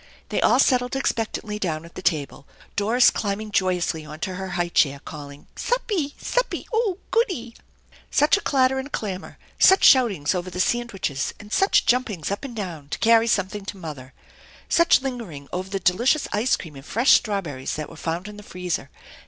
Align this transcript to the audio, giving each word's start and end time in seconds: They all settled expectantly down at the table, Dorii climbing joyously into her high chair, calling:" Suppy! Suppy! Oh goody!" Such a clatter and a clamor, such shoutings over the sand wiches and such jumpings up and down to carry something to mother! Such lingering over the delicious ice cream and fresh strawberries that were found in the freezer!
They 0.29 0.41
all 0.41 0.57
settled 0.57 0.95
expectantly 0.95 1.59
down 1.59 1.85
at 1.85 1.93
the 1.93 2.01
table, 2.01 2.47
Dorii 2.75 3.13
climbing 3.13 3.51
joyously 3.51 4.01
into 4.01 4.33
her 4.33 4.47
high 4.57 4.69
chair, 4.69 4.97
calling:" 5.05 5.45
Suppy! 5.55 6.15
Suppy! 6.19 6.65
Oh 6.73 6.97
goody!" 7.11 7.55
Such 8.09 8.35
a 8.35 8.41
clatter 8.41 8.79
and 8.79 8.87
a 8.87 8.89
clamor, 8.89 9.37
such 9.59 9.83
shoutings 9.83 10.33
over 10.33 10.49
the 10.49 10.59
sand 10.59 10.89
wiches 10.91 11.33
and 11.39 11.53
such 11.53 11.85
jumpings 11.85 12.31
up 12.31 12.43
and 12.43 12.55
down 12.55 12.89
to 12.89 12.97
carry 12.97 13.27
something 13.27 13.63
to 13.65 13.77
mother! 13.77 14.15
Such 14.67 15.03
lingering 15.03 15.47
over 15.53 15.69
the 15.69 15.79
delicious 15.79 16.27
ice 16.33 16.55
cream 16.55 16.75
and 16.75 16.83
fresh 16.83 17.11
strawberries 17.11 17.75
that 17.75 17.87
were 17.87 17.95
found 17.95 18.27
in 18.27 18.37
the 18.37 18.41
freezer! 18.41 18.89